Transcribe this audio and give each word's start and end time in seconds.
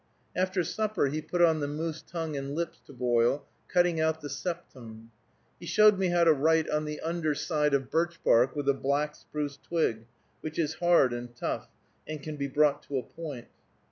After 0.35 0.63
supper 0.63 1.09
he 1.09 1.21
put 1.21 1.43
on 1.43 1.59
the 1.59 1.67
moose 1.67 2.01
tongue 2.01 2.35
and 2.35 2.55
lips 2.55 2.79
to 2.87 2.91
boil, 2.91 3.45
cutting 3.67 4.01
out 4.01 4.19
the 4.19 4.31
septum. 4.31 5.11
He 5.59 5.67
showed 5.67 5.99
me 5.99 6.07
how 6.07 6.23
to 6.23 6.33
write 6.33 6.67
on 6.71 6.85
the 6.85 6.99
under 7.01 7.35
side 7.35 7.75
of 7.75 7.91
birch 7.91 8.23
bark, 8.23 8.55
with 8.55 8.67
a 8.67 8.73
black 8.73 9.13
spruce 9.13 9.57
twig, 9.57 10.07
which 10.39 10.57
is 10.57 10.73
hard 10.81 11.13
and 11.13 11.35
tough, 11.35 11.69
and 12.07 12.19
can 12.23 12.35
be 12.35 12.47
brought 12.47 12.81
to 12.87 12.97
a 12.97 13.03
point. 13.03 13.49